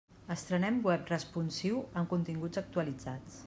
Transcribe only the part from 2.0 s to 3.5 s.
amb continguts actualitzats.